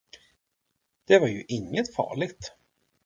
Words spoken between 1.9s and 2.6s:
farligt.